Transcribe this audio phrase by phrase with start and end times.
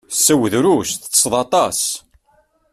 [0.23, 1.81] Sew drus, teṭṭseḍ aṭas.